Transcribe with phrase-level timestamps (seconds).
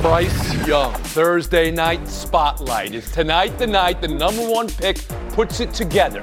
[0.00, 2.94] Bryce Young, Thursday night spotlight.
[2.94, 6.22] Is tonight the night the number one pick puts it together?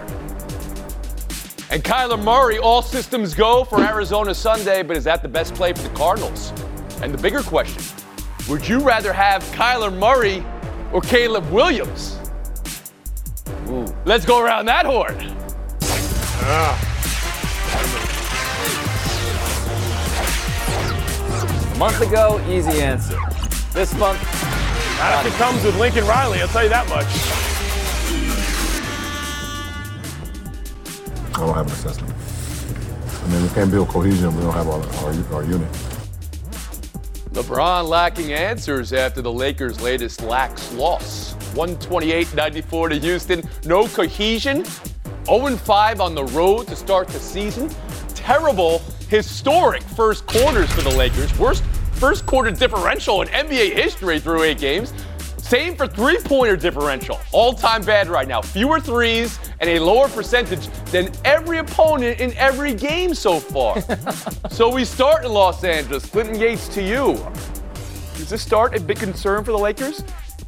[1.70, 5.73] And Kyler Murray, all systems go for Arizona Sunday, but is that the best play
[5.73, 6.53] for the Cardinals?
[7.02, 7.84] And the bigger question
[8.48, 10.45] would you rather have Kyler Murray
[10.91, 12.20] or Caleb Williams?
[13.70, 13.86] Ooh.
[14.05, 15.17] Let's go around that horn.
[16.45, 16.83] Ah.
[21.73, 23.18] A month ago, easy answer.
[23.73, 24.22] This month,
[25.00, 27.08] not if it comes with Lincoln Riley, I'll tell you that much.
[31.36, 32.14] I don't have an assessment.
[33.23, 34.36] I mean, we can't build cohesion.
[34.36, 35.72] We don't have our, our, our unit.
[37.31, 41.34] LeBron lacking answers after the Lakers' latest lax loss.
[41.56, 43.50] 128-94 to Houston.
[43.66, 44.62] No cohesion.
[45.23, 47.72] 0-5 on the road to start the season.
[48.14, 51.38] Terrible, historic first quarters for the Lakers.
[51.38, 54.92] Worst first quarter differential in NBA history through eight games.
[55.38, 57.19] Same for three pointer differential.
[57.31, 58.41] All time bad right now.
[58.41, 63.80] Fewer threes and a lower percentage than every opponent in every game so far.
[64.50, 66.08] so we start in Los Angeles.
[66.08, 67.11] Clinton Yates to you.
[68.16, 70.03] Is this start a big concern for the Lakers?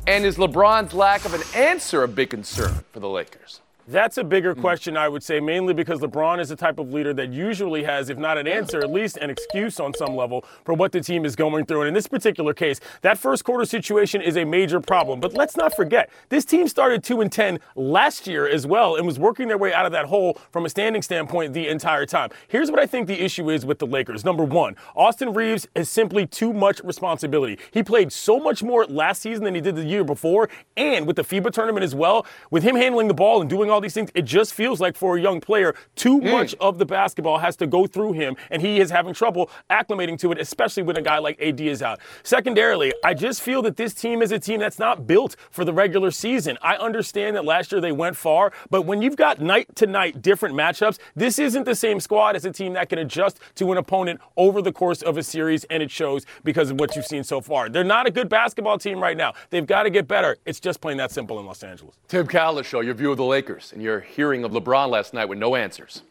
[0.08, 3.62] And is LeBron's lack of an answer a big concern for the Lakers?
[3.88, 4.62] That's a bigger mm.
[4.62, 8.10] question, I would say, mainly because LeBron is the type of leader that usually has,
[8.10, 11.24] if not an answer, at least an excuse on some level for what the team
[11.24, 11.82] is going through.
[11.82, 15.20] And in this particular case, that first quarter situation is a major problem.
[15.20, 19.06] But let's not forget, this team started 2 and 10 last year as well and
[19.06, 22.32] was working their way out of that hole from a standing standpoint the entire time.
[22.48, 24.26] Here's what I think the issue is with the Lakers.
[24.26, 27.60] Number one, Austin Reaves has simply too much responsibility.
[27.72, 31.18] He played so much more last season than he did the year before, and with
[31.18, 34.10] the FIBA tournament as well, with him handling the ball and doing all these things,
[34.16, 36.32] it just feels like for a young player, too mm.
[36.32, 40.20] much of the basketball has to go through him, and he is having trouble acclimating
[40.20, 42.00] to it, especially when a guy like AD is out.
[42.24, 45.74] Secondarily, I just feel that this team is a team that's not built for the
[45.74, 46.58] regular season.
[46.62, 50.22] I understand that last year they went far, but when you've got night to night
[50.22, 53.78] different matchups, this isn't the same squad as a team that can adjust to an
[53.78, 57.24] opponent over the course of a series, and it shows because of what you've seen
[57.24, 57.70] so far.
[57.70, 59.34] They're not a good basketball team right now.
[59.50, 60.38] They've got to get better.
[60.46, 61.96] It's just plain that simple in Los Angeles.
[62.08, 65.38] Tim Cowlishaw, your view of the Lakers and your hearing of LeBron last night with
[65.38, 66.02] no answers?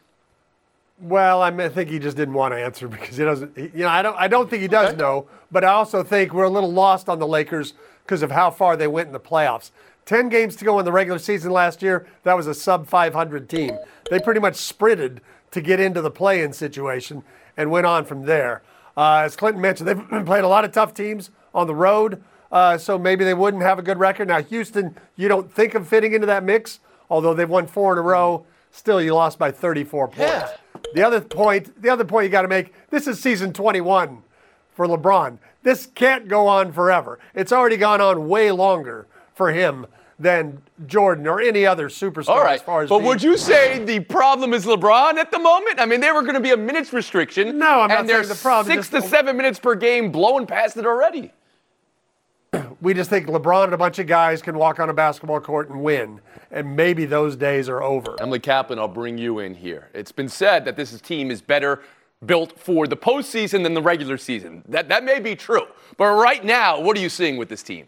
[0.99, 3.57] Well, I, mean, I think he just didn't want to answer because he doesn't.
[3.57, 4.15] He, you know, I don't.
[4.17, 4.97] I don't think he does okay.
[4.97, 5.27] know.
[5.51, 7.73] But I also think we're a little lost on the Lakers
[8.03, 9.71] because of how far they went in the playoffs.
[10.05, 12.07] Ten games to go in the regular season last year.
[12.23, 13.77] That was a sub 500 team.
[14.11, 17.23] They pretty much sprinted to get into the play-in situation
[17.57, 18.61] and went on from there.
[18.95, 22.21] Uh, as Clinton mentioned, they've played a lot of tough teams on the road.
[22.51, 24.27] Uh, so maybe they wouldn't have a good record.
[24.27, 26.79] Now, Houston, you don't think of fitting into that mix,
[27.09, 28.45] although they've won four in a row.
[28.71, 30.19] Still, you lost by 34 points.
[30.19, 30.49] Yeah.
[30.93, 34.23] The other point, the other point you got to make: this is season 21
[34.73, 35.37] for LeBron.
[35.63, 37.19] This can't go on forever.
[37.33, 42.29] It's already gone on way longer for him than Jordan or any other superstar.
[42.29, 42.55] All right.
[42.55, 45.79] As far as but would you say the problem is LeBron at the moment?
[45.79, 47.57] I mean, there were going to be a minutes restriction.
[47.57, 48.73] No, I'm and not saying the problem.
[48.73, 51.31] Six to seven minutes per game, blowing past it already.
[52.81, 55.69] We just think LeBron and a bunch of guys can walk on a basketball court
[55.69, 56.21] and win
[56.51, 58.15] and maybe those days are over.
[58.19, 59.89] Emily Kaplan, I'll bring you in here.
[59.93, 61.81] It's been said that this team is better
[62.25, 64.63] built for the postseason than the regular season.
[64.69, 65.67] That, that may be true.
[65.97, 67.87] But right now, what are you seeing with this team?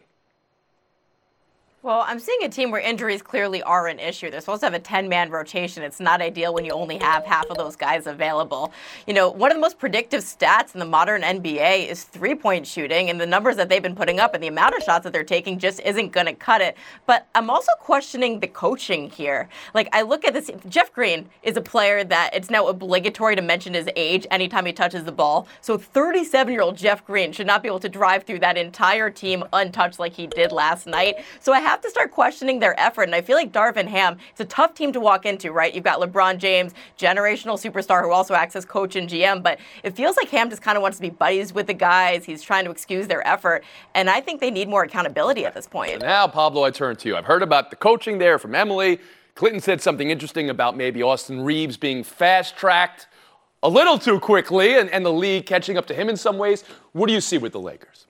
[1.88, 4.30] Well, I'm seeing a team where injuries clearly are an issue.
[4.30, 5.84] They're supposed to have a 10 man rotation.
[5.84, 8.74] It's not ideal when you only have half of those guys available.
[9.08, 12.68] You know, one of the most predictive stats in the modern NBA is three point
[12.68, 15.14] shooting, and the numbers that they've been putting up and the amount of shots that
[15.14, 16.76] they're taking just isn't going to cut it.
[17.06, 19.48] But I'm also questioning the coaching here.
[19.74, 23.42] Like, I look at this Jeff Green is a player that it's now obligatory to
[23.42, 25.48] mention his age anytime he touches the ball.
[25.62, 29.10] So 37 year old Jeff Green should not be able to drive through that entire
[29.10, 31.24] team untouched like he did last night.
[31.40, 33.04] So I have have to start questioning their effort.
[33.04, 35.74] And I feel like Darvin Ham, it's a tough team to walk into, right?
[35.74, 39.96] You've got LeBron James, generational superstar who also acts as coach and GM, but it
[39.96, 42.26] feels like Ham just kind of wants to be buddies with the guys.
[42.26, 43.64] He's trying to excuse their effort.
[43.94, 46.02] And I think they need more accountability at this point.
[46.02, 47.16] So now, Pablo, I turn to you.
[47.16, 49.00] I've heard about the coaching there from Emily.
[49.36, 53.06] Clinton said something interesting about maybe Austin Reaves being fast tracked
[53.62, 56.64] a little too quickly and, and the league catching up to him in some ways.
[56.94, 58.07] What do you see with the Lakers?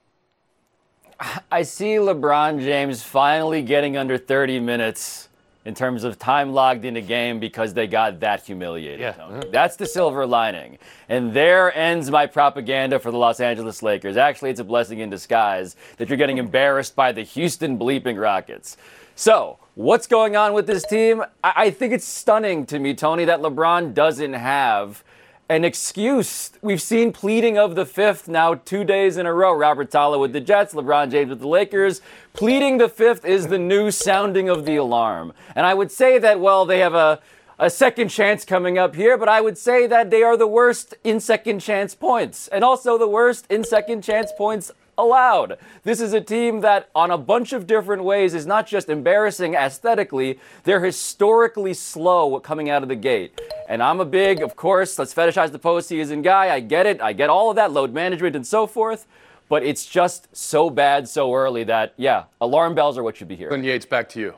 [1.51, 5.29] I see LeBron James finally getting under 30 minutes
[5.65, 9.01] in terms of time logged in a game because they got that humiliated.
[9.01, 9.41] Yeah.
[9.51, 10.77] That's the silver lining.
[11.09, 14.15] And there ends my propaganda for the Los Angeles Lakers.
[14.15, 18.77] Actually, it's a blessing in disguise that you're getting embarrassed by the Houston bleeping Rockets.
[19.15, 21.21] So, what's going on with this team?
[21.43, 25.03] I, I think it's stunning to me, Tony, that LeBron doesn't have
[25.49, 26.51] an excuse.
[26.61, 29.53] We've seen pleading of the fifth now two days in a row.
[29.53, 32.01] Robert Saleh with the Jets, LeBron James with the Lakers.
[32.33, 35.33] Pleading the fifth is the new sounding of the alarm.
[35.55, 37.21] And I would say that, well, they have a,
[37.59, 40.95] a second chance coming up here, but I would say that they are the worst
[41.03, 45.57] in second chance points and also the worst in second chance points allowed.
[45.83, 49.53] This is a team that, on a bunch of different ways, is not just embarrassing
[49.53, 53.39] aesthetically, they're historically slow coming out of the gate.
[53.69, 56.53] And I'm a big, of course, let's fetishize the postseason guy.
[56.53, 57.01] I get it.
[57.01, 59.07] I get all of that, load management and so forth.
[59.49, 63.35] But it's just so bad so early that, yeah, alarm bells are what should be
[63.35, 63.49] here.
[63.49, 64.33] Glenn Yates, back to you.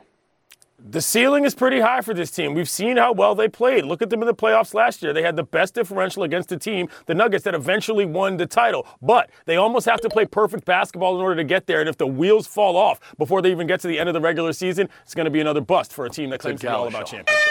[0.82, 2.54] The ceiling is pretty high for this team.
[2.54, 3.84] We've seen how well they played.
[3.84, 5.12] Look at them in the playoffs last year.
[5.12, 8.86] They had the best differential against a team, the Nuggets, that eventually won the title.
[9.02, 11.80] But they almost have to play perfect basketball in order to get there.
[11.80, 14.20] And if the wheels fall off before they even get to the end of the
[14.20, 16.72] regular season, it's going to be another bust for a team that claims to be
[16.72, 17.46] all about championships.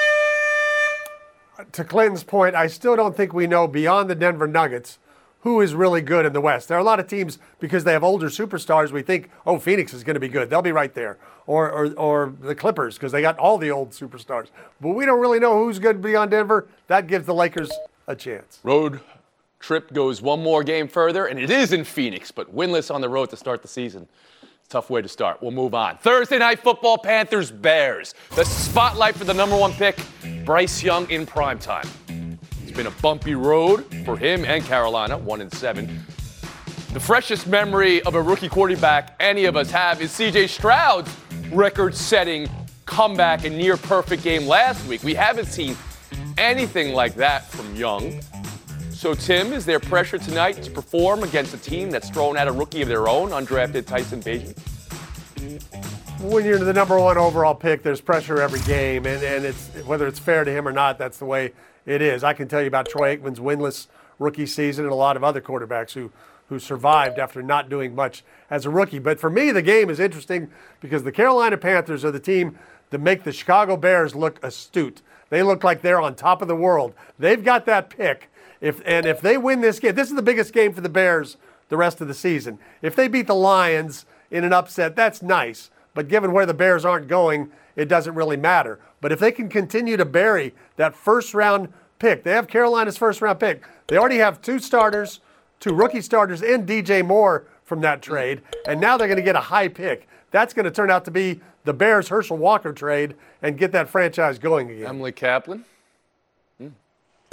[1.73, 4.97] To Clinton's point, I still don't think we know beyond the Denver Nuggets
[5.41, 6.67] who is really good in the West.
[6.67, 8.91] There are a lot of teams because they have older superstars.
[8.91, 10.49] We think, oh, Phoenix is going to be good.
[10.49, 11.17] They'll be right there.
[11.47, 14.47] Or, or, or the Clippers because they got all the old superstars.
[14.79, 16.67] But we don't really know who's good beyond Denver.
[16.87, 17.71] That gives the Lakers
[18.07, 18.59] a chance.
[18.63, 18.99] Road
[19.59, 23.09] trip goes one more game further, and it is in Phoenix, but winless on the
[23.09, 24.07] road to start the season.
[24.69, 25.41] Tough way to start.
[25.41, 25.97] We'll move on.
[25.97, 28.13] Thursday night football, Panthers Bears.
[28.35, 29.97] The spotlight for the number one pick,
[30.45, 31.87] Bryce Young in prime time.
[32.79, 35.99] Been a bumpy road for him and Carolina, one and seven.
[36.93, 41.13] The freshest memory of a rookie quarterback any of us have is CJ Stroud's
[41.51, 42.47] record setting
[42.85, 45.03] comeback and near perfect game last week.
[45.03, 45.75] We haven't seen
[46.37, 48.21] anything like that from Young.
[48.91, 52.53] So, Tim, is there pressure tonight to perform against a team that's thrown out a
[52.53, 54.57] rookie of their own, undrafted Tyson Bagent?
[56.21, 60.07] When you're the number one overall pick, there's pressure every game, and, and it's whether
[60.07, 61.51] it's fair to him or not, that's the way
[61.89, 62.23] it is.
[62.23, 63.87] I can tell you about Troy Aikman's winless
[64.19, 66.11] rookie season and a lot of other quarterbacks who
[66.49, 68.97] who survived after not doing much as a rookie.
[68.97, 70.49] But for me, the game is interesting
[70.81, 72.57] because the Carolina Panthers are the team
[72.89, 75.03] that make the Chicago Bears look astute.
[75.29, 76.95] They look like they're on top of the world.
[77.19, 78.31] They've got that pick.
[78.61, 81.37] If and if they win this game, this is the biggest game for the Bears
[81.69, 82.59] the rest of the season.
[82.81, 85.69] If they beat the Lions in an upset, that's nice.
[85.93, 88.79] But given where the Bears aren't going, it doesn't really matter.
[89.01, 93.21] But if they can continue to bury that first round pick, they have Carolina's first
[93.21, 93.63] round pick.
[93.87, 95.19] They already have two starters,
[95.59, 98.41] two rookie starters, and DJ Moore from that trade.
[98.67, 100.07] And now they're going to get a high pick.
[100.31, 103.89] That's going to turn out to be the Bears Herschel Walker trade and get that
[103.89, 104.87] franchise going again.
[104.87, 105.65] Emily Kaplan.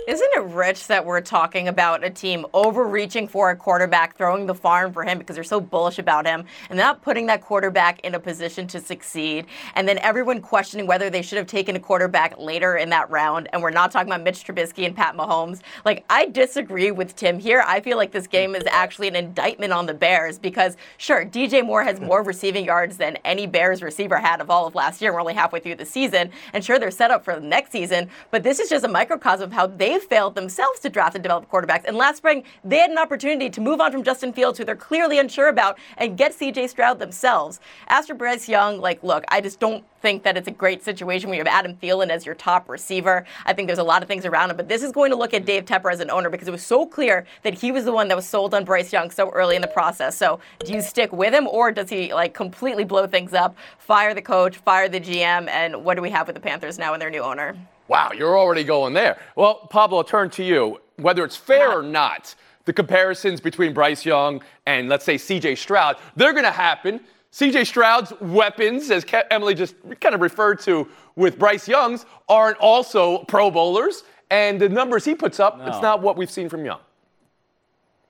[0.07, 4.55] Isn't it rich that we're talking about a team overreaching for a quarterback, throwing the
[4.55, 8.15] farm for him because they're so bullish about him, and not putting that quarterback in
[8.15, 9.47] a position to succeed?
[9.75, 13.49] And then everyone questioning whether they should have taken a quarterback later in that round.
[13.53, 15.61] And we're not talking about Mitch Trubisky and Pat Mahomes.
[15.85, 17.65] Like, I disagree with Tim here.
[17.67, 21.67] I feel like this game is actually an indictment on the Bears because, sure, DJ
[21.67, 25.12] Moore has more receiving yards than any Bears receiver had of all of last year.
[25.12, 26.31] We're only halfway through the season.
[26.53, 29.47] And sure, they're set up for the next season, but this is just a microcosm
[29.47, 31.85] of how they failed themselves to draft and develop quarterbacks.
[31.85, 34.76] And last spring, they had an opportunity to move on from Justin Fields, who they're
[34.76, 37.61] clearly unsure about, and get CJ Stroud themselves.
[37.88, 41.28] As for Bryce Young, like, look, I just don't think that it's a great situation
[41.28, 43.25] when you have Adam Thielen as your top receiver.
[43.45, 45.35] I think there's a lot of things around him, but this is going to look
[45.35, 47.93] at Dave Tepper as an owner because it was so clear that he was the
[47.93, 50.16] one that was sold on Bryce Young so early in the process.
[50.16, 54.14] So do you stick with him or does he like completely blow things up, fire
[54.14, 57.02] the coach, fire the GM, and what do we have with the Panthers now and
[57.02, 57.57] their new owner?
[57.88, 59.19] Wow, you're already going there.
[59.37, 60.81] Well, Pablo, I'll turn to you.
[60.97, 65.97] Whether it's fair or not, the comparisons between Bryce Young and, let's say, CJ Stroud,
[66.16, 67.00] they're going to happen.
[67.33, 73.19] CJ Stroud's weapons, as Emily just kind of referred to with Bryce Young's, aren't also
[73.25, 74.05] Pro Bowlers.
[74.31, 75.66] And the numbers he puts up, No.
[75.66, 76.81] it's not what we've seen from Young.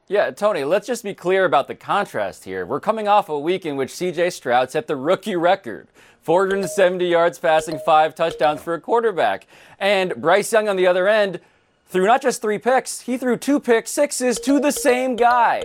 [0.08, 2.64] Yeah, Tony, let's just be clear about the contrast here.
[2.64, 5.88] We're coming off a week in which CJ Stroud set the rookie record
[6.22, 9.48] 470 yards passing, five touchdowns for a quarterback.
[9.80, 11.40] And Bryce Young on the other end
[11.86, 15.64] threw not just three picks, he threw two pick sixes to the same guy.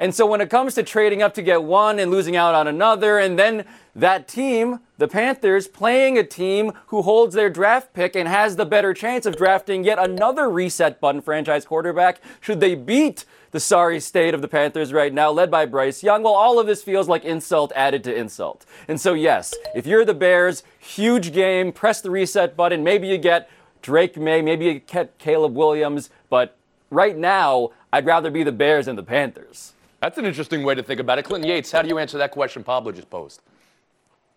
[0.00, 2.66] And so when it comes to trading up to get one and losing out on
[2.66, 8.16] another, and then that team, the Panthers, playing a team who holds their draft pick
[8.16, 12.74] and has the better chance of drafting yet another reset button franchise quarterback, should they
[12.74, 16.22] beat the sorry state of the Panthers right now, led by Bryce Young.
[16.22, 18.64] Well, all of this feels like insult added to insult.
[18.88, 22.82] And so, yes, if you're the Bears, huge game, press the reset button.
[22.82, 23.50] Maybe you get
[23.82, 26.56] Drake Maye, maybe you get Caleb Williams, but
[26.90, 29.72] right now, I'd rather be the Bears than the Panthers.
[30.00, 31.24] That's an interesting way to think about it.
[31.24, 33.42] Clinton Yates, how do you answer that question Pablo just posed?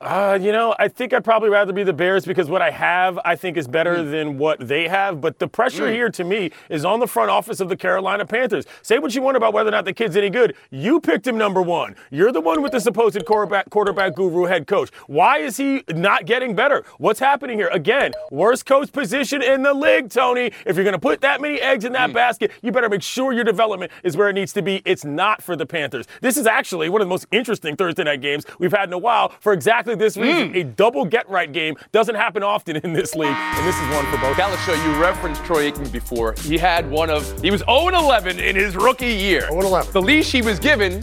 [0.04, 3.18] Uh, you know, I think I'd probably rather be the Bears because what I have,
[3.24, 4.12] I think, is better mm.
[4.12, 5.22] than what they have.
[5.22, 5.94] But the pressure mm.
[5.94, 8.66] here to me is on the front office of the Carolina Panthers.
[8.82, 10.58] Say what you want about whether or not the kid's any good.
[10.72, 11.96] You picked him number one.
[12.12, 14.92] You're the one with the supposed quarterback, quarterback guru head coach.
[15.08, 16.84] Why is he not getting better?
[16.98, 17.70] What's happening here?
[17.72, 20.52] Again, worst coach position in the league, Tony.
[20.66, 22.14] If you're going to put that many eggs in that mm.
[22.14, 24.82] basket, you better make sure your development is where it needs to be.
[24.84, 26.08] It's not for the Panthers.
[26.20, 28.98] This is actually one of the most interesting Thursday night games we've had in a
[28.98, 30.54] while for exactly exactly this reason.
[30.54, 30.62] Mm.
[30.62, 34.06] A double get right game doesn't happen often in this league, and this is one
[34.06, 34.36] for both.
[34.38, 36.36] Cowlishaw, you referenced Troy Aikman before.
[36.40, 39.48] He had one of, he was 0 11 in his rookie year.
[39.50, 39.94] 0 11.
[39.94, 41.02] The leash he was given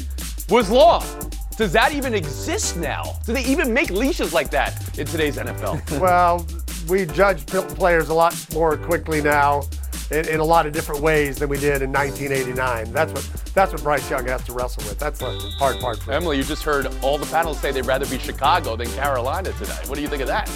[0.49, 1.05] was long.
[1.57, 3.19] Does that even exist now?
[3.27, 6.01] Do they even make leashes like that in today's NFL?
[6.01, 6.47] well,
[6.89, 9.63] we judge players a lot more quickly now
[10.11, 12.93] in, in, a lot of different ways than we did in 1989.
[12.93, 14.99] That's what that's what Bryce Young has to wrestle with.
[14.99, 16.07] That's the hard part.
[16.09, 19.89] Emily, you just heard all the panels say they'd rather be Chicago than Carolina tonight.
[19.89, 20.49] What do you think of that?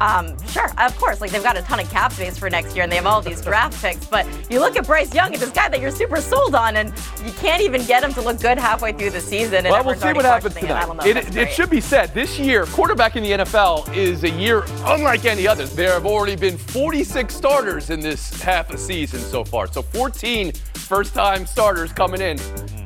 [0.00, 1.20] Um, sure, of course.
[1.20, 3.20] Like they've got a ton of cap space for next year, and they have all
[3.20, 4.06] these draft picks.
[4.06, 6.92] But you look at Bryce Young, it's this guy that you're super sold on, and
[7.24, 9.64] you can't even get him to look good halfway through the season.
[9.64, 11.06] well, we'll see what happens tonight.
[11.06, 14.64] It, it, it should be said this year, quarterback in the NFL is a year
[14.84, 15.66] unlike any other.
[15.66, 19.66] There have already been 46 starters in this half a season so far.
[19.66, 22.38] So 14 first-time starters coming in.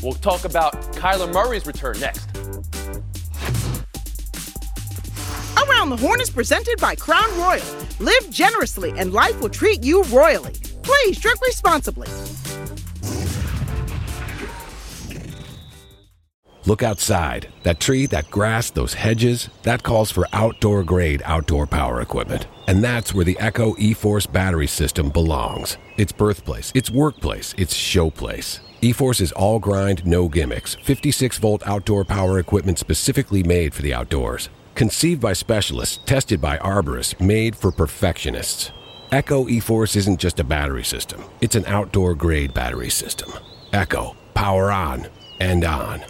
[0.02, 2.31] We'll talk about Kyler Murray's return next.
[5.68, 7.62] Around the Horn is presented by Crown Royal.
[8.00, 10.52] Live generously and life will treat you royally.
[10.82, 12.08] Please drink responsibly.
[16.64, 17.48] Look outside.
[17.64, 22.46] That tree, that grass, those hedges, that calls for outdoor grade outdoor power equipment.
[22.66, 25.76] And that's where the Echo E Force battery system belongs.
[25.96, 28.60] Its birthplace, its workplace, its showplace.
[28.84, 30.74] E-Force is all grind, no gimmicks.
[30.82, 34.48] 56 volt outdoor power equipment specifically made for the outdoors.
[34.74, 38.72] Conceived by specialists, tested by arborists, made for perfectionists.
[39.10, 43.30] Echo eForce isn't just a battery system, it's an outdoor grade battery system.
[43.72, 45.06] Echo, power on
[45.40, 46.04] and on.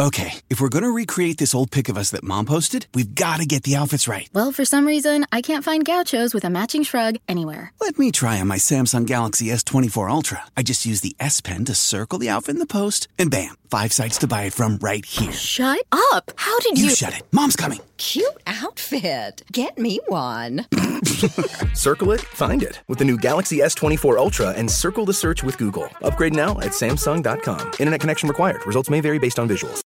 [0.00, 3.44] Okay, if we're gonna recreate this old pic of us that mom posted, we've gotta
[3.44, 4.30] get the outfits right.
[4.32, 7.72] Well, for some reason, I can't find gauchos with a matching shrug anywhere.
[7.80, 10.42] Let me try on my Samsung Galaxy S24 Ultra.
[10.56, 13.54] I just use the S Pen to circle the outfit in the post, and bam,
[13.68, 15.32] five sites to buy it from right here.
[15.32, 16.32] Shut up!
[16.34, 16.86] How did you.
[16.86, 17.22] You shut it.
[17.30, 17.80] Mom's coming.
[18.00, 19.42] Cute outfit.
[19.52, 20.66] Get me one.
[21.74, 25.58] Circle it, find it with the new Galaxy S24 Ultra and circle the search with
[25.58, 25.86] Google.
[26.00, 27.72] Upgrade now at Samsung.com.
[27.78, 28.66] Internet connection required.
[28.66, 29.82] Results may vary based on visuals.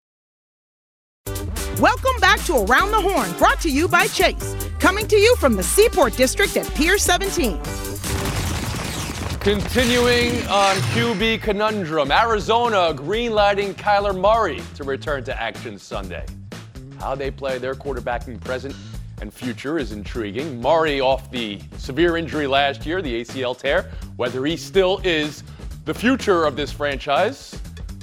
[1.80, 4.54] Welcome back to Around the Horn, brought to you by Chase.
[4.78, 7.58] Coming to you from the Seaport District at Pier 17.
[9.40, 16.24] Continuing on QB conundrum, Arizona greenlighting Kyler Murray to return to action Sunday.
[16.98, 18.74] How they play their quarterbacking present
[19.20, 20.60] and future is intriguing.
[20.60, 25.42] Murray off the severe injury last year, the ACL tear, whether he still is
[25.84, 27.58] the future of this franchise,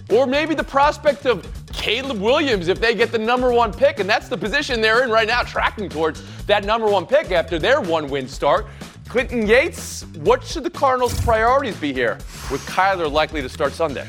[0.10, 4.10] or maybe the prospect of Caleb Williams if they get the number one pick, and
[4.10, 7.82] that's the position they're in right now, tracking towards that number one pick after their
[7.82, 8.68] one win start.
[9.08, 12.18] Clinton Yates, what should the Cardinals' priorities be here
[12.52, 14.08] with Kyler likely to start Sunday?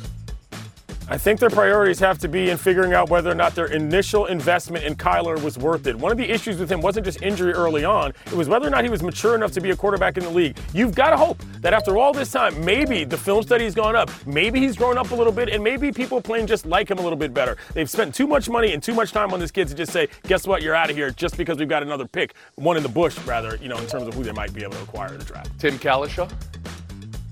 [1.08, 4.26] I think their priorities have to be in figuring out whether or not their initial
[4.26, 5.96] investment in Kyler was worth it.
[5.96, 8.70] One of the issues with him wasn't just injury early on, it was whether or
[8.70, 10.56] not he was mature enough to be a quarterback in the league.
[10.72, 14.10] You've got to hope that after all this time, maybe the film study's gone up,
[14.26, 17.02] maybe he's grown up a little bit, and maybe people playing just like him a
[17.02, 17.56] little bit better.
[17.74, 20.08] They've spent too much money and too much time on this kid to just say,
[20.28, 22.88] guess what, you're out of here just because we've got another pick, one in the
[22.88, 25.18] bush, rather, you know, in terms of who they might be able to acquire in
[25.18, 25.50] the draft.
[25.58, 26.32] Tim Cowlishaw?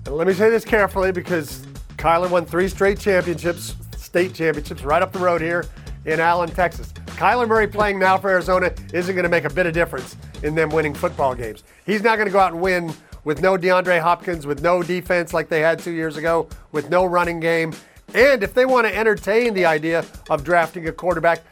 [0.07, 1.65] Let me say this carefully because
[2.01, 5.67] Kyler won three straight championships state championships right up the road here
[6.07, 6.93] in Allen, Texas.
[7.09, 10.55] Kyler Murray playing now for Arizona isn't going to make a bit of difference in
[10.55, 11.63] them winning football games.
[11.85, 12.93] He's not going to go out and win
[13.25, 17.05] with no DeAndre Hopkins, with no defense like they had two years ago, with no
[17.05, 17.75] running game.
[18.15, 21.43] And if they want to entertain the idea of drafting a quarterback,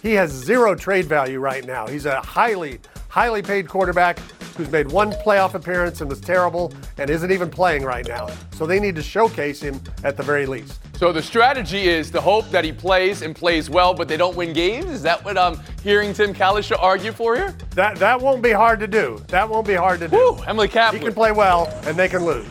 [0.00, 1.88] he has zero trade value right now.
[1.88, 2.78] He's a highly,
[3.08, 4.20] highly paid quarterback
[4.58, 8.28] who's made one playoff appearance and was terrible and isn't even playing right now.
[8.52, 10.80] So they need to showcase him at the very least.
[10.96, 14.36] So the strategy is to hope that he plays and plays well, but they don't
[14.36, 14.86] win games.
[14.86, 17.54] Is that what I'm hearing Tim Cowlishaw argue for here?
[17.76, 19.22] That that won't be hard to do.
[19.28, 20.16] That won't be hard to do.
[20.16, 21.00] Woo, Emily Kaplan.
[21.00, 22.48] He can play well, and they can lose.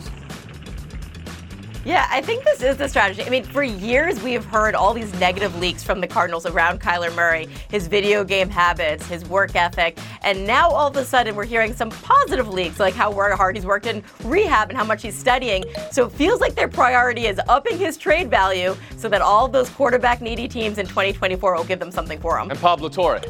[1.88, 3.22] Yeah, I think this is the strategy.
[3.22, 7.14] I mean, for years we've heard all these negative leaks from the Cardinals around Kyler
[7.16, 11.46] Murray, his video game habits, his work ethic, and now all of a sudden we're
[11.46, 15.18] hearing some positive leaks, like how hard he's worked in rehab and how much he's
[15.18, 15.64] studying.
[15.90, 19.70] So it feels like their priority is upping his trade value so that all those
[19.70, 22.50] quarterback needy teams in 2024 will give them something for him.
[22.50, 23.22] And Pablo Torre.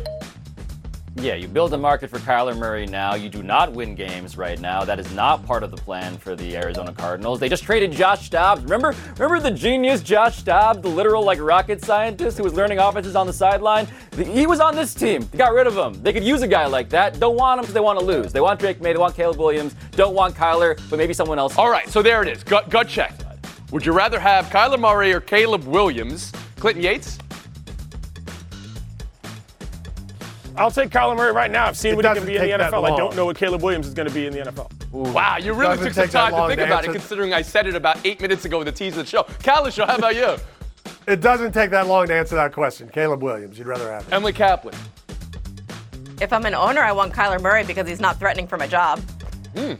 [1.21, 3.17] Yeah, you build a market for Kyler Murray now.
[3.17, 4.85] You do not win games right now.
[4.85, 7.41] That is not part of the plan for the Arizona Cardinals.
[7.41, 8.63] They just traded Josh Dobbs.
[8.63, 13.17] Remember, remember the genius Josh Dobbs, the literal like rocket scientist who was learning offenses
[13.17, 13.89] on the sideline.
[14.17, 15.29] He was on this team.
[15.33, 16.01] They got rid of him.
[16.05, 17.19] They could use a guy like that.
[17.19, 18.33] Don't want him because they want to lose.
[18.33, 18.93] They want Drake Maye.
[18.93, 19.75] They want Caleb Williams.
[19.93, 21.59] Don't want Kyler, but maybe someone else.
[21.59, 22.45] All right, so there it is.
[22.45, 23.13] Gut, gut check.
[23.73, 26.31] Would you rather have Kyler Murray or Caleb Williams?
[26.57, 27.19] Clinton Yates.
[30.59, 31.67] I'll take Kyler Murray right now.
[31.67, 32.85] I've seen It what he can be in the NFL.
[32.85, 34.91] I don't know what Caleb Williams is going to be in the NFL.
[34.91, 37.67] Wow, you really Doesn't took some time to think to about it, considering I said
[37.67, 39.23] it about eight minutes ago in the tease of the show.
[39.23, 40.37] Cowlishaw, how about you?
[41.07, 42.89] It doesn't take that long to answer that question.
[42.89, 44.13] Caleb Williams, you'd rather have him.
[44.13, 44.75] Emily Kaplan.
[46.21, 49.01] If I'm an owner, I want Kyler Murray because he's not threatening for my job.
[49.57, 49.75] Hmm.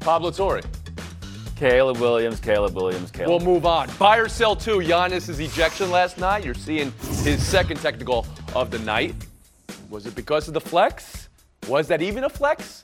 [0.00, 0.62] Pablo Torre.
[1.56, 3.42] Caleb Williams, Caleb Williams, Caleb.
[3.42, 3.90] We'll move on.
[3.98, 4.78] Buy or sell two.
[4.78, 6.44] Giannis' ejection last night.
[6.44, 9.14] You're seeing his second technical of the night.
[9.88, 11.28] Was it because of the flex?
[11.68, 12.82] Was that even a flex?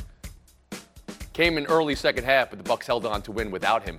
[1.32, 3.98] Came in early second half, but the Bucks held on to win without him.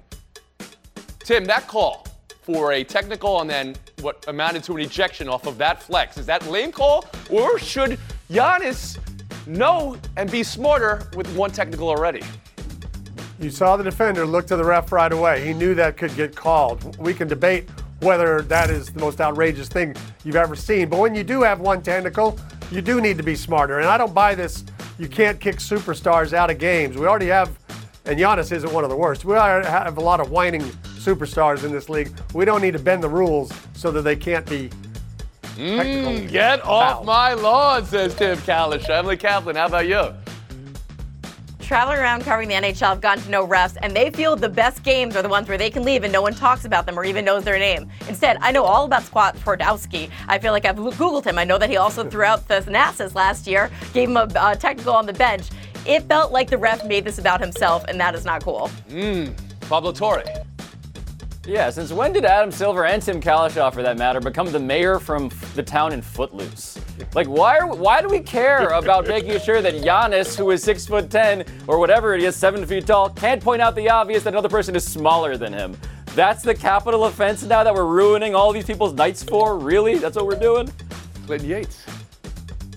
[1.20, 2.08] Tim, that call
[2.42, 6.26] for a technical and then what amounted to an ejection off of that flex, is
[6.28, 7.06] that lame call?
[7.30, 8.98] Or should Giannis
[9.48, 12.22] know and be smarter with one technical already?
[13.40, 15.46] You saw the defender look to the ref right away.
[15.46, 16.98] He knew that could get called.
[16.98, 17.68] We can debate
[18.00, 20.90] whether that is the most outrageous thing you've ever seen.
[20.90, 22.38] But when you do have one technical,
[22.72, 23.80] you do need to be smarter.
[23.80, 24.64] And I don't buy this.
[24.98, 26.98] You can't kick superstars out of games.
[26.98, 27.58] We already have,
[28.06, 29.26] and Giannis isn't one of the worst.
[29.26, 32.12] We already have a lot of whining superstars in this league.
[32.34, 34.70] We don't need to bend the rules so that they can't be
[35.56, 36.14] technical.
[36.14, 38.90] Mm, get off my lawn, says Tim Kalish.
[38.90, 40.14] Emily Kaplan, how about you?
[41.74, 44.84] Traveling around covering the NHL, I've gotten to know refs, and they feel the best
[44.84, 47.04] games are the ones where they can leave and no one talks about them or
[47.04, 47.90] even knows their name.
[48.08, 50.12] Instead, I know all about Scott Twardoski.
[50.28, 51.40] I feel like I've Googled him.
[51.40, 54.54] I know that he also threw out the Thanasis last year, gave him a uh,
[54.54, 55.50] technical on the bench.
[55.88, 58.70] It felt like the ref made this about himself, and that is not cool.
[58.90, 60.43] Mmm, Pablo Torre.
[61.46, 64.60] Yeah, since when did Adam Silver and Tim Cowlishaw, uh, for that matter, become the
[64.60, 66.80] mayor from the town in Footloose?
[67.16, 70.88] Like, why are why do we care about making sure that Giannis, who is six
[70.88, 74.34] foot ten or whatever he is, seven feet tall, can't point out the obvious that
[74.34, 75.76] another person is smaller than him?
[76.16, 79.58] That's the capital offense now that we're ruining all these people's nights for.
[79.58, 79.98] Really?
[79.98, 80.72] That's what we're doing?
[81.26, 81.84] Clinton Yates.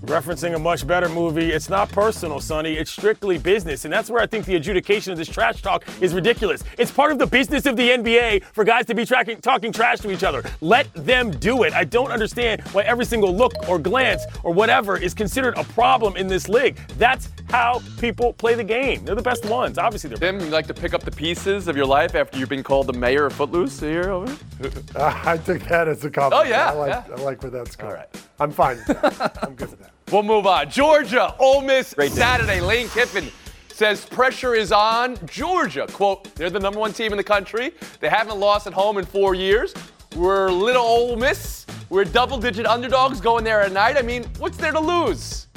[0.00, 1.50] Referencing a much better movie.
[1.50, 2.74] It's not personal, Sonny.
[2.74, 3.84] It's strictly business.
[3.84, 6.62] And that's where I think the adjudication of this trash talk is ridiculous.
[6.78, 10.00] It's part of the business of the NBA for guys to be tracking, talking trash
[10.00, 10.42] to each other.
[10.60, 11.72] Let them do it.
[11.72, 16.16] I don't understand why every single look or glance or whatever is considered a problem
[16.16, 16.76] in this league.
[16.98, 19.04] That's how people play the game.
[19.04, 19.78] They're the best ones.
[19.78, 22.48] Obviously, they're Tim, you like to pick up the pieces of your life after you've
[22.48, 24.36] been called the mayor of Footloose here over?
[24.96, 26.46] I took that as a compliment.
[26.46, 27.14] Oh, yeah, I like, yeah.
[27.14, 27.92] I like where that's going.
[27.92, 28.08] All right.
[28.40, 28.78] I'm fine.
[28.78, 29.38] with that.
[29.42, 29.90] I'm good with that.
[30.10, 30.70] We'll move on.
[30.70, 32.16] Georgia, Ole Miss, Great day.
[32.16, 32.60] Saturday.
[32.60, 33.28] Lane Kiffin
[33.68, 35.86] says pressure is on Georgia.
[35.88, 37.72] Quote, they're the number one team in the country.
[38.00, 39.74] They haven't lost at home in four years.
[40.16, 41.66] We're little Ole Miss.
[41.90, 43.96] We're double digit underdogs going there at night.
[43.98, 45.48] I mean, what's there to lose?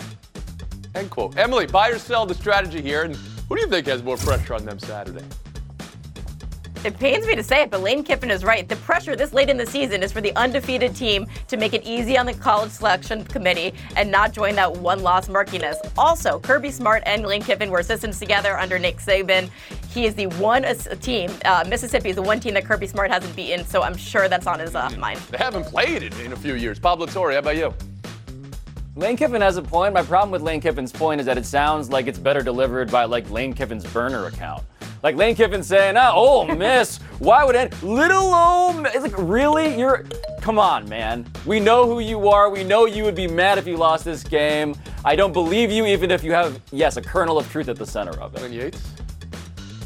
[0.96, 1.38] End quote.
[1.38, 3.04] Emily, buy or sell the strategy here.
[3.04, 3.16] And
[3.48, 5.24] who do you think has more pressure on them Saturday?
[6.86, 8.66] It pains me to say it, but Lane Kiffin is right.
[8.68, 11.84] The pressure this late in the season is for the undefeated team to make it
[11.84, 15.78] easy on the college selection committee and not join that one loss murkiness.
[15.98, 19.50] Also, Kirby Smart and Lane Kiffin were assistants together under Nick Saban.
[19.90, 20.64] He is the one
[21.02, 24.30] team, uh, Mississippi is the one team that Kirby Smart hasn't beaten, so I'm sure
[24.30, 25.20] that's on his uh, mind.
[25.32, 26.80] They haven't played it in a few years.
[26.80, 27.74] Pablo Torre, how about you?
[28.96, 29.94] Lane Kiffin has a point.
[29.94, 33.04] My problem with Lane Kiffin's point is that it sounds like it's better delivered by
[33.04, 34.64] like Lane Kiffin's burner account.
[35.02, 37.82] Like Lane Kiffin saying, "Oh, Ole Miss, why would it?
[37.84, 39.78] Little Ole Miss." It's like, really?
[39.78, 40.06] You're,
[40.42, 41.26] come on, man.
[41.46, 42.50] We know who you are.
[42.50, 44.76] We know you would be mad if you lost this game.
[45.06, 47.86] I don't believe you, even if you have, yes, a kernel of truth at the
[47.86, 48.40] center of it.
[48.40, 48.82] Clinton Yates?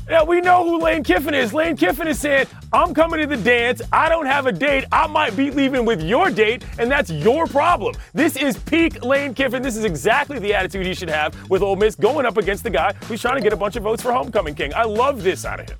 [0.09, 1.53] Yeah, we know who Lane Kiffin is.
[1.53, 3.81] Lane Kiffin is saying, I'm coming to the dance.
[3.91, 4.83] I don't have a date.
[4.91, 7.95] I might be leaving with your date, and that's your problem.
[8.13, 9.61] This is peak Lane Kiffin.
[9.63, 12.69] This is exactly the attitude he should have with Ole Miss going up against the
[12.69, 14.73] guy who's trying to get a bunch of votes for homecoming king.
[14.73, 15.77] I love this out of him.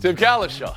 [0.00, 0.76] Tim Cowlishaw.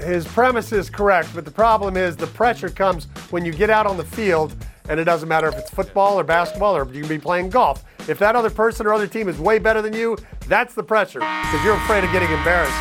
[0.00, 3.86] His premise is correct, but the problem is the pressure comes when you get out
[3.86, 4.54] on the field,
[4.88, 7.84] and it doesn't matter if it's football or basketball or you can be playing golf.
[8.08, 10.16] If that other person or other team is way better than you,
[10.46, 12.72] that's the pressure because you're afraid of getting embarrassed,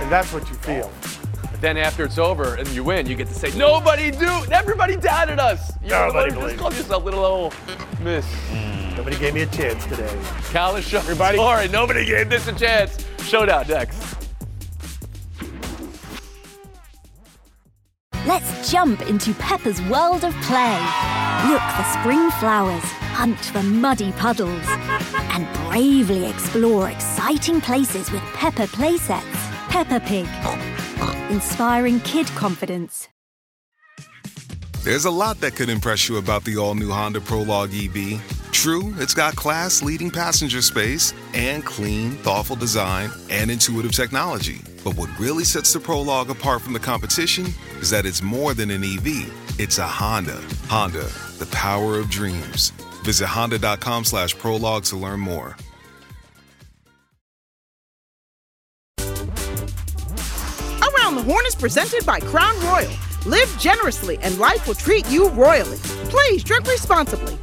[0.00, 0.90] and that's what you feel.
[1.42, 4.96] But then after it's over and you win, you get to say, nobody do, everybody
[4.96, 5.72] doubted us.
[5.82, 7.54] You Nobody know, believed just call yourself little old
[8.00, 8.26] miss.
[8.96, 10.14] Nobody gave me a chance today.
[10.50, 11.38] Cowlishaw, everybody.
[11.38, 13.04] Sorry, nobody gave this a chance.
[13.24, 14.16] Showdown next.
[18.26, 20.78] Let's jump into Peppa's world of play.
[21.48, 24.64] Look for spring flowers, hunt for muddy puddles,
[25.34, 29.38] and bravely explore exciting places with Peppa playsets.
[29.68, 30.28] Peppa Pig,
[31.30, 33.08] inspiring kid confidence.
[34.84, 38.20] There's a lot that could impress you about the all new Honda Prologue EV.
[38.50, 44.60] True, it's got class leading passenger space and clean, thoughtful design and intuitive technology.
[44.82, 47.46] But what really sets the Prologue apart from the competition
[47.80, 50.42] is that it's more than an EV, it's a Honda.
[50.66, 52.72] Honda, the power of dreams.
[53.02, 55.56] Visit honda.com slash prologue to learn more.
[60.82, 62.92] Around the Horn is presented by Crown Royal.
[63.26, 65.78] Live generously and life will treat you royally.
[66.10, 67.36] Please drink responsibly.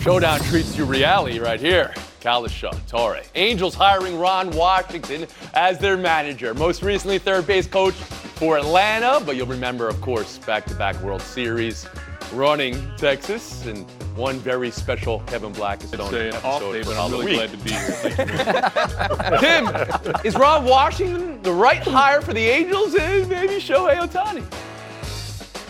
[0.00, 1.92] Showdown treats you reality right here.
[2.20, 3.22] Cowlishaw, Torre.
[3.34, 6.52] Angels hiring Ron Washington as their manager.
[6.54, 11.00] Most recently, third base coach for Atlanta, but you'll remember, of course, back to back
[11.02, 11.86] World Series
[12.32, 13.84] running Texas and
[14.16, 17.70] one very special Kevin Blackistone say an off day, but I'm really glad to be
[17.70, 17.80] here.
[17.80, 19.38] Thank you.
[20.12, 24.44] Tim, is Ron Washington the right hire for the Angels and maybe Shohei Ohtani?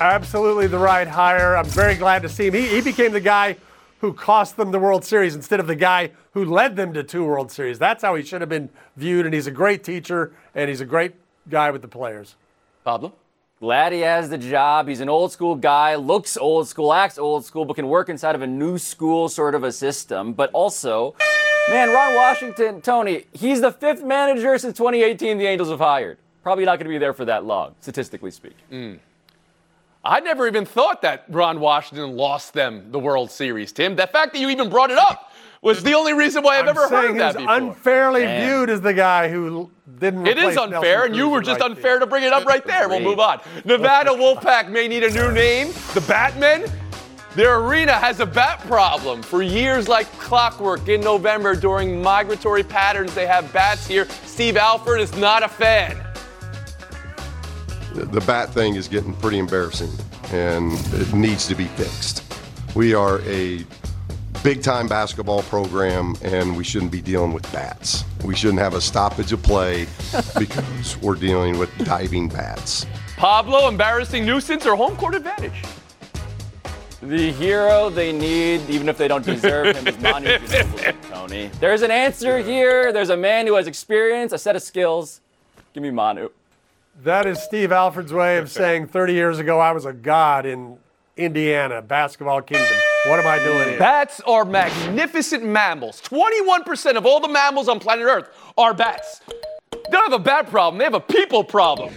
[0.01, 1.57] Absolutely the right hire.
[1.57, 2.55] I'm very glad to see him.
[2.55, 3.57] He, he became the guy
[4.01, 7.25] who cost them the World Series instead of the guy who led them to two
[7.25, 7.79] World Series.
[7.79, 10.85] That's how he should have been viewed, and he's a great teacher, and he's a
[10.85, 11.14] great
[11.51, 12.37] guy with the players.
[12.85, 13.12] Pablo?
[13.61, 14.87] Glad he has the job.
[14.87, 18.37] He's an old school guy, looks old school, acts old school, but can work inside
[18.37, 20.33] of a new school sort of a system.
[20.33, 21.16] But also,
[21.68, 26.18] man, Ron Washington, Tony, he's the fifth manager since 2018 the Angels have hired.
[26.44, 28.59] Probably not going to be there for that long, statistically speaking.
[28.71, 28.99] Mm.
[30.05, 33.97] I never even thought that Ron Washington lost them the World Series, Tim.
[33.97, 36.68] The fact that you even brought it up was the only reason why I've I'm
[36.71, 37.55] ever saying heard that he's before.
[37.55, 40.27] unfairly viewed as the guy who didn't.
[40.27, 42.64] It is unfair, Nelson and you were just right unfair to bring it up right
[42.64, 42.88] there.
[42.88, 43.40] We'll move on.
[43.64, 45.68] Nevada Wolfpack may need a new name.
[45.94, 46.71] The Batmen.
[47.35, 49.23] Their arena has a bat problem.
[49.23, 54.07] For years, like clockwork in November during migratory patterns, they have bats here.
[54.25, 55.97] Steve Alford is not a fan.
[57.94, 59.90] the the bat thing is getting pretty embarrassing
[60.33, 62.23] and it needs to be fixed.
[62.75, 63.64] We are a
[64.42, 68.05] big time basketball program and we shouldn't be dealing with bats.
[68.24, 69.87] We shouldn't have a stoppage of play
[70.38, 72.87] because we're dealing with diving bats.
[73.16, 75.64] Pablo, embarrassing nuisance or home court advantage?
[77.03, 81.51] The hero they need, even if they don't deserve him, is Manu Ginobili, Tony.
[81.61, 82.92] There's an answer here.
[82.92, 85.20] There's a man who has experience, a set of skills.
[85.74, 86.31] Give me Manu.
[87.05, 90.79] That is Steve Alford's way of saying 30 years ago I was a god in
[91.16, 92.77] Indiana, basketball kingdom.
[93.06, 93.78] What am I doing here?
[93.78, 96.02] Bats are magnificent mammals.
[96.02, 99.20] 21% of all the mammals on planet Earth are bats.
[99.70, 101.94] They don't have a bat problem, they have a people problem.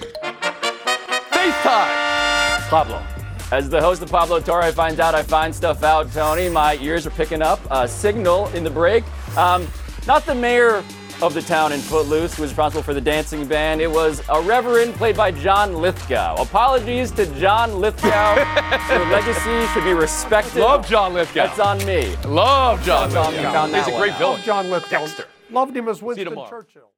[1.32, 2.70] FaceTime.
[2.70, 3.04] Pablo.
[3.52, 6.48] As the host of Pablo Torre finds out, I find stuff out, Tony.
[6.48, 7.60] My ears are picking up.
[7.70, 9.04] Uh, signal in the break.
[9.36, 9.68] Um,
[10.08, 10.84] not the mayor
[11.22, 13.82] of the town in Footloose who was responsible for the dancing band.
[13.82, 16.42] It was a reverend played by John Lithgow.
[16.42, 18.36] Apologies to John Lithgow.
[18.90, 20.60] Your legacy should be respected.
[20.60, 21.48] Love John Lithgow.
[21.48, 22.16] That's on me.
[22.26, 23.40] Love John That's on me.
[23.42, 23.68] Lithgow.
[23.68, 24.18] He's a great out.
[24.20, 24.34] villain.
[24.38, 25.00] Love John Lithgow.
[25.00, 25.26] Dexter.
[25.52, 26.34] Loved him as Winston.
[26.50, 26.92] Churchill.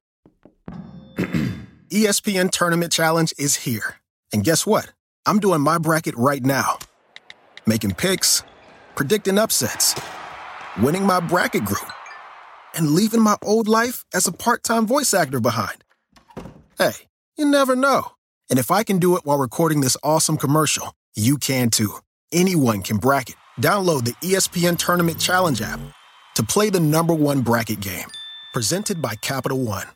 [1.90, 3.96] ESPN Tournament Challenge is here.
[4.32, 4.92] And guess what?
[5.26, 6.78] I'm doing my bracket right now.
[7.66, 8.42] Making picks,
[8.94, 9.94] predicting upsets,
[10.82, 11.88] winning my bracket group,
[12.74, 15.82] and leaving my old life as a part time voice actor behind.
[16.78, 16.92] Hey,
[17.36, 18.12] you never know.
[18.50, 21.94] And if I can do it while recording this awesome commercial, you can too.
[22.32, 23.36] Anyone can bracket.
[23.60, 25.80] Download the ESPN Tournament Challenge app
[26.36, 28.10] to play the number one bracket game.
[28.52, 29.86] Presented by Capital One.